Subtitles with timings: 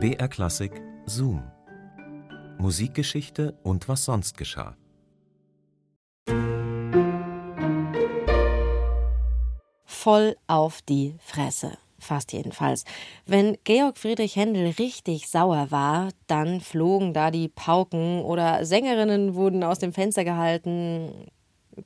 [0.00, 1.42] BR Klassik Zoom.
[2.58, 4.76] Musikgeschichte und was sonst geschah.
[9.84, 11.78] Voll auf die Fresse.
[11.98, 12.84] Fast jedenfalls.
[13.26, 19.64] Wenn Georg Friedrich Händel richtig sauer war, dann flogen da die Pauken oder Sängerinnen wurden
[19.64, 21.26] aus dem Fenster gehalten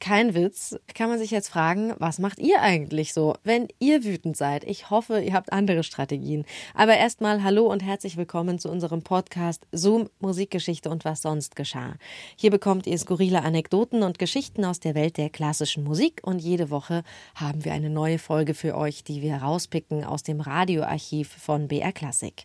[0.00, 4.36] kein Witz, kann man sich jetzt fragen, was macht ihr eigentlich so, wenn ihr wütend
[4.36, 4.64] seid?
[4.64, 6.44] Ich hoffe, ihr habt andere Strategien.
[6.74, 11.96] Aber erstmal hallo und herzlich willkommen zu unserem Podcast Zoom Musikgeschichte und was sonst geschah.
[12.36, 16.70] Hier bekommt ihr skurrile Anekdoten und Geschichten aus der Welt der klassischen Musik und jede
[16.70, 17.02] Woche
[17.34, 21.92] haben wir eine neue Folge für euch, die wir rauspicken aus dem Radioarchiv von BR
[21.92, 22.44] Klassik.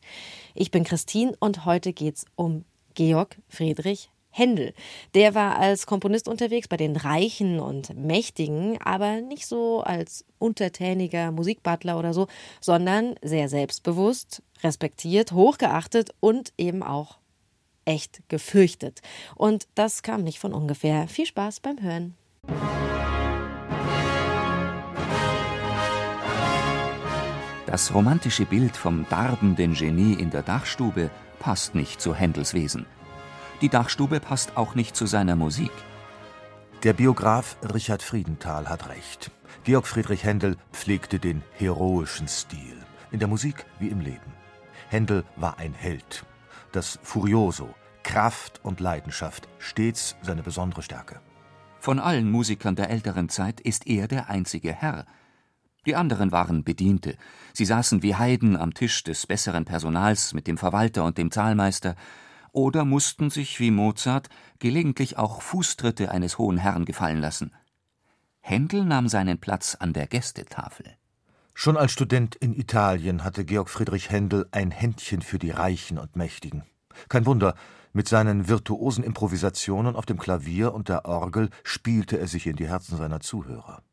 [0.56, 4.74] Ich bin Christine und heute geht's um Georg Friedrich Händel.
[5.16, 11.32] Der war als Komponist unterwegs bei den Reichen und Mächtigen, aber nicht so als untertäniger
[11.32, 12.28] Musikbutler oder so,
[12.62, 17.18] sondern sehr selbstbewusst, respektiert, hochgeachtet und eben auch
[17.86, 19.02] echt gefürchtet.
[19.36, 21.08] Und das kam nicht von ungefähr.
[21.08, 22.16] Viel Spaß beim Hören.
[27.66, 32.86] Das romantische Bild vom darbenden Genie in der Dachstube passt nicht zu Händels Wesen.
[33.62, 35.72] Die Dachstube passt auch nicht zu seiner Musik.
[36.84, 39.32] Der Biograf Richard Friedenthal hat recht.
[39.64, 42.78] Georg Friedrich Händel pflegte den heroischen Stil,
[43.10, 44.32] in der Musik wie im Leben.
[44.90, 46.24] Händel war ein Held.
[46.72, 51.20] Das Furioso, Kraft und Leidenschaft, stets seine besondere Stärke.
[51.80, 55.06] Von allen Musikern der älteren Zeit ist er der einzige Herr.
[55.88, 57.18] Die anderen waren Bediente.
[57.54, 61.96] Sie saßen wie Heiden am Tisch des besseren Personals mit dem Verwalter und dem Zahlmeister
[62.58, 67.52] oder mussten sich wie Mozart gelegentlich auch Fußtritte eines hohen Herrn gefallen lassen.
[68.40, 70.98] Händel nahm seinen Platz an der Gästetafel.
[71.54, 76.16] Schon als Student in Italien hatte Georg Friedrich Händel ein Händchen für die Reichen und
[76.16, 76.64] Mächtigen.
[77.10, 77.54] Kein Wunder,
[77.94, 82.68] mit seinen virtuosen Improvisationen auf dem Klavier und der Orgel spielte er sich in die
[82.68, 83.84] Herzen seiner Zuhörer.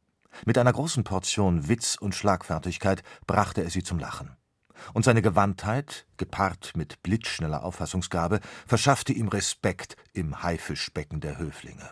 [0.46, 4.34] Mit einer großen Portion Witz und Schlagfertigkeit brachte er sie zum Lachen
[4.92, 11.90] und seine Gewandtheit, gepaart mit blitzschneller Auffassungsgabe, verschaffte ihm Respekt im Haifischbecken der Höflinge.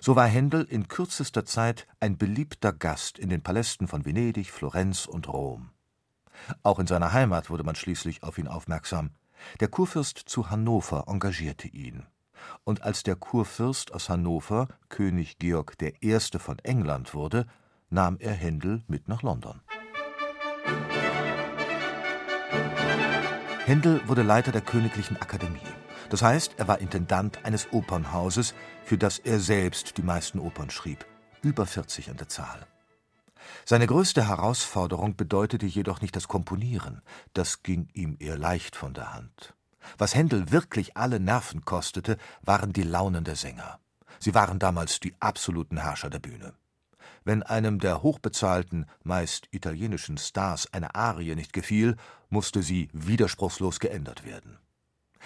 [0.00, 5.06] So war Händel in kürzester Zeit ein beliebter Gast in den Palästen von Venedig, Florenz
[5.06, 5.70] und Rom.
[6.62, 9.10] Auch in seiner Heimat wurde man schließlich auf ihn aufmerksam.
[9.60, 12.06] Der Kurfürst zu Hannover engagierte ihn.
[12.64, 16.18] Und als der Kurfürst aus Hannover König Georg I.
[16.38, 17.46] von England wurde,
[17.90, 19.60] nahm er Händel mit nach London.
[23.64, 25.60] Händel wurde Leiter der Königlichen Akademie.
[26.10, 31.06] Das heißt, er war Intendant eines Opernhauses, für das er selbst die meisten Opern schrieb,
[31.42, 32.66] über 40 an der Zahl.
[33.64, 37.02] Seine größte Herausforderung bedeutete jedoch nicht das Komponieren,
[37.34, 39.54] das ging ihm eher leicht von der Hand.
[39.96, 43.78] Was Händel wirklich alle Nerven kostete, waren die Launen der Sänger.
[44.18, 46.52] Sie waren damals die absoluten Herrscher der Bühne.
[47.24, 51.96] Wenn einem der hochbezahlten, meist italienischen Stars eine Arie nicht gefiel,
[52.30, 54.58] musste sie widerspruchslos geändert werden.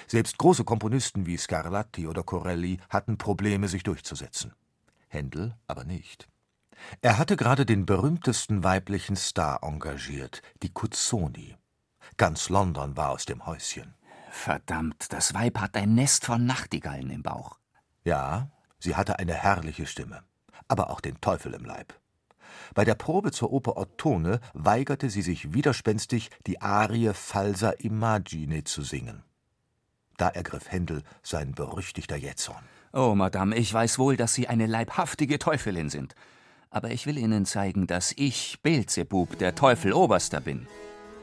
[0.06, 4.52] Selbst große Komponisten wie Scarlatti oder Corelli hatten Probleme, sich durchzusetzen.
[5.08, 6.28] Händel aber nicht.
[7.00, 11.56] Er hatte gerade den berühmtesten weiblichen Star engagiert, die Cuzzoni.
[12.18, 13.94] Ganz London war aus dem Häuschen.
[14.30, 17.58] Verdammt, das Weib hat ein Nest von Nachtigallen im Bauch.
[18.04, 20.22] Ja, sie hatte eine herrliche Stimme
[20.68, 21.94] aber auch den Teufel im Leib.
[22.74, 28.82] Bei der Probe zur Oper Ottone weigerte sie sich widerspenstig, die Arie Falsa Imagine zu
[28.82, 29.22] singen.
[30.16, 32.64] Da ergriff Händel sein berüchtigter Jähzorn.
[32.92, 36.14] Oh, Madame, ich weiß wohl, dass Sie eine leibhaftige Teufelin sind.
[36.70, 40.66] Aber ich will Ihnen zeigen, dass ich, Beelzebub, der Teufel Oberster bin.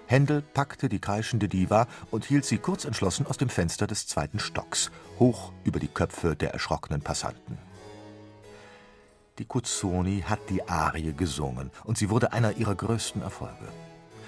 [0.05, 4.39] Händel packte die kreischende Diva und hielt sie kurz entschlossen aus dem Fenster des zweiten
[4.39, 7.57] Stocks, hoch über die Köpfe der erschrockenen Passanten.
[9.39, 13.67] Die Cuzzoni hat die Arie gesungen und sie wurde einer ihrer größten Erfolge.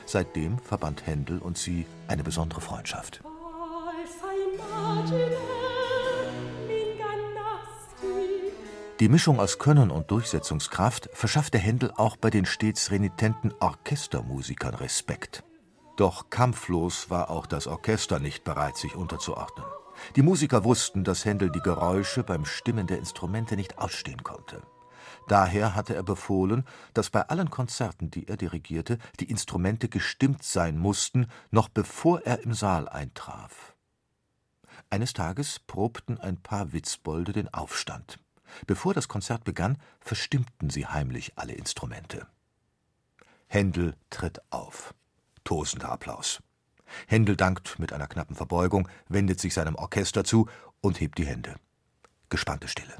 [0.08, 3.22] Seitdem verband Händel und sie eine besondere Freundschaft.
[9.00, 15.44] Die Mischung aus Können und Durchsetzungskraft verschaffte Händel auch bei den stets renitenten Orchestermusikern Respekt.
[15.98, 19.68] Doch kampflos war auch das Orchester nicht bereit, sich unterzuordnen.
[20.16, 24.62] Die Musiker wussten, dass Händel die Geräusche beim Stimmen der Instrumente nicht ausstehen konnte.
[25.28, 30.78] Daher hatte er befohlen, dass bei allen Konzerten, die er dirigierte, die Instrumente gestimmt sein
[30.78, 33.76] mussten, noch bevor er im Saal eintraf.
[34.90, 38.20] Eines Tages probten ein paar Witzbolde den Aufstand.
[38.68, 42.28] Bevor das Konzert begann, verstimmten sie heimlich alle Instrumente.
[43.48, 44.94] Händel tritt auf.
[45.44, 46.42] Tosender Applaus.
[47.08, 50.48] Händel dankt mit einer knappen Verbeugung, wendet sich seinem Orchester zu
[50.82, 51.56] und hebt die Hände.
[52.30, 52.96] Gespannte Stille.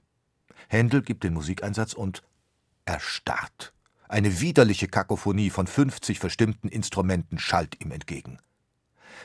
[0.68, 2.24] Händel gibt den Musikeinsatz und
[2.86, 3.74] erstarrt.
[4.08, 8.40] Eine widerliche Kakophonie von 50 verstimmten Instrumenten schallt ihm entgegen.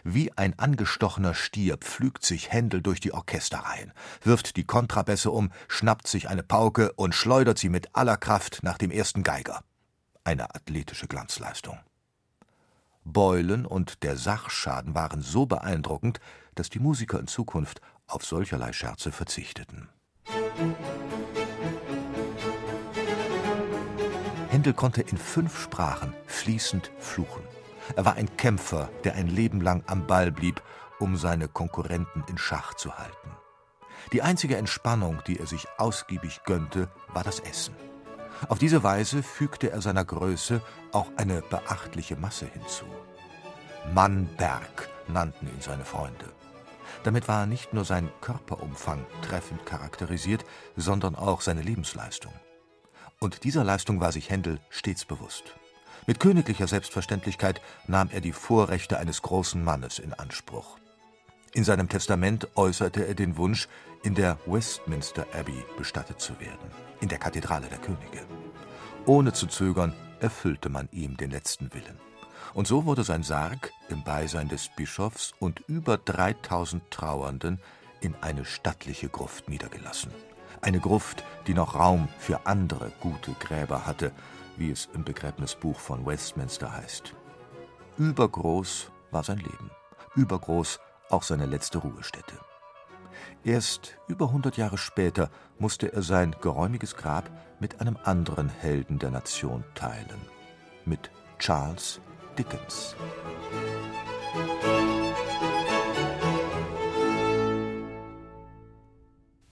[0.05, 3.93] Wie ein angestochener Stier pflügt sich Händel durch die Orchesterreihen,
[4.23, 8.79] wirft die Kontrabässe um, schnappt sich eine Pauke und schleudert sie mit aller Kraft nach
[8.79, 9.63] dem ersten Geiger.
[10.25, 11.79] Eine athletische Glanzleistung.
[13.05, 16.21] Beulen und der Sachschaden waren so beeindruckend,
[16.55, 19.89] dass die Musiker in Zukunft auf solcherlei Scherze verzichteten.
[24.61, 27.43] Händel konnte in fünf Sprachen fließend fluchen.
[27.97, 30.61] Er war ein Kämpfer, der ein Leben lang am Ball blieb,
[30.99, 33.31] um seine Konkurrenten in Schach zu halten.
[34.13, 37.75] Die einzige Entspannung, die er sich ausgiebig gönnte, war das Essen.
[38.51, 40.61] Auf diese Weise fügte er seiner Größe
[40.93, 42.85] auch eine beachtliche Masse hinzu.
[43.95, 46.27] Mannberg nannten ihn seine Freunde.
[47.03, 50.45] Damit war nicht nur sein Körperumfang treffend charakterisiert,
[50.77, 52.35] sondern auch seine Lebensleistung.
[53.23, 55.45] Und dieser Leistung war sich Händel stets bewusst.
[56.07, 60.79] Mit königlicher Selbstverständlichkeit nahm er die Vorrechte eines großen Mannes in Anspruch.
[61.53, 63.69] In seinem Testament äußerte er den Wunsch,
[64.03, 66.71] in der Westminster Abbey bestattet zu werden,
[67.03, 68.25] in der Kathedrale der Könige.
[69.05, 71.99] Ohne zu zögern erfüllte man ihm den letzten Willen.
[72.55, 77.61] Und so wurde sein Sarg im Beisein des Bischofs und über 3000 Trauernden
[78.01, 80.11] in eine stattliche Gruft niedergelassen.
[80.63, 84.13] Eine Gruft, die noch Raum für andere gute Gräber hatte,
[84.57, 87.15] wie es im Begräbnisbuch von Westminster heißt.
[87.97, 89.71] Übergroß war sein Leben,
[90.17, 92.35] übergroß auch seine letzte Ruhestätte.
[93.43, 99.11] Erst über 100 Jahre später musste er sein geräumiges Grab mit einem anderen Helden der
[99.11, 100.21] Nation teilen,
[100.85, 102.01] mit Charles
[102.39, 102.97] Dickens.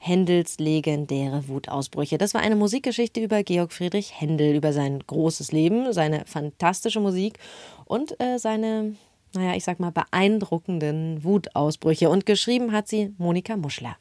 [0.08, 2.19] Händels legendäre Wutausbrüche.
[2.19, 7.38] Das war eine Musikgeschichte über Georg Friedrich Händel, über sein großes Leben, seine fantastische Musik
[7.84, 8.96] und äh, seine,
[9.34, 12.08] naja, ich sag mal, beeindruckenden Wutausbrüche.
[12.08, 13.96] Und geschrieben hat sie Monika Muschler.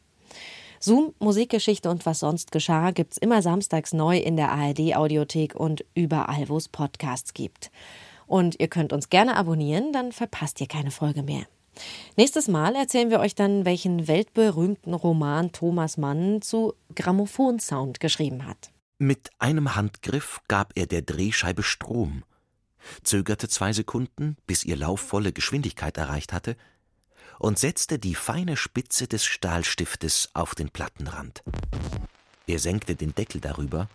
[0.80, 6.48] Zoom, Musikgeschichte und was sonst geschah gibt's immer samstags neu in der ARD-Audiothek und überall,
[6.50, 7.72] wo es Podcasts gibt.
[8.28, 11.44] Und ihr könnt uns gerne abonnieren, dann verpasst ihr keine Folge mehr.
[12.16, 18.72] Nächstes Mal erzählen wir euch dann, welchen weltberühmten Roman Thomas Mann zu Grammophonsound geschrieben hat.
[19.00, 22.24] Mit einem Handgriff gab er der Drehscheibe Strom,
[23.04, 26.56] zögerte zwei Sekunden, bis ihr Lauf volle Geschwindigkeit erreicht hatte,
[27.40, 31.44] und setzte die feine Spitze des Stahlstiftes auf den Plattenrand.
[32.48, 33.88] Er senkte den Deckel darüber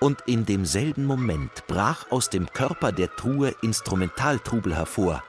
[0.00, 5.22] und in demselben Moment brach aus dem Körper der Truhe Instrumentaltrubel hervor.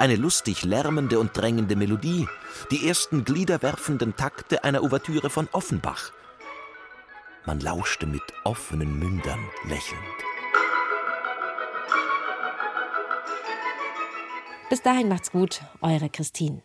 [0.00, 2.26] Eine lustig lärmende und drängende Melodie,
[2.70, 6.10] die ersten gliederwerfenden Takte einer Ouvertüre von Offenbach.
[7.44, 10.00] Man lauschte mit offenen Mündern lächelnd.
[14.70, 16.62] Bis dahin macht's gut, eure Christine.